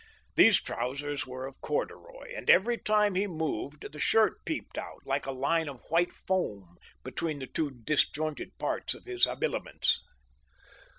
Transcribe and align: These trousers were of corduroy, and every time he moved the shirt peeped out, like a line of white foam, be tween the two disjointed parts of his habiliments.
These 0.35 0.63
trousers 0.63 1.27
were 1.27 1.45
of 1.45 1.61
corduroy, 1.61 2.33
and 2.35 2.49
every 2.49 2.79
time 2.79 3.13
he 3.13 3.27
moved 3.27 3.85
the 3.91 3.99
shirt 3.99 4.43
peeped 4.45 4.75
out, 4.75 5.03
like 5.05 5.27
a 5.27 5.31
line 5.31 5.69
of 5.69 5.83
white 5.89 6.11
foam, 6.11 6.77
be 7.03 7.11
tween 7.11 7.37
the 7.37 7.45
two 7.45 7.69
disjointed 7.69 8.57
parts 8.57 8.95
of 8.95 9.05
his 9.05 9.25
habiliments. 9.25 10.01